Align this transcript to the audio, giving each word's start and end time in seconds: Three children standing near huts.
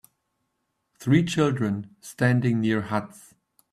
Three 0.97 1.23
children 1.23 1.95
standing 2.01 2.59
near 2.61 2.81
huts. 2.81 3.35